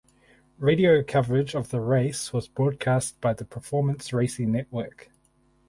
Radio 0.57 1.03
coverage 1.03 1.53
of 1.53 1.69
the 1.69 1.79
race 1.79 2.33
was 2.33 2.47
broadcast 2.47 3.21
by 3.21 3.33
the 3.35 3.45
Performance 3.45 4.11
Racing 4.11 4.51
Network. 4.51 5.11